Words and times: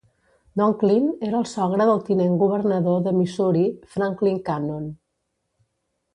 Dunklin 0.59 1.03
era 1.27 1.37
el 1.41 1.45
sogre 1.51 1.87
del 1.89 2.01
tinent 2.07 2.33
governador 2.45 3.05
de 3.09 3.15
Missouri, 3.19 3.63
Franklin 3.93 4.43
Cannon. 4.51 4.91